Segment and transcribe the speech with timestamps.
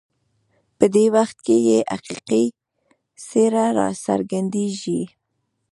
[0.77, 2.43] په دې وخت کې یې حقیقي
[3.25, 5.01] څېره راڅرګندېږي.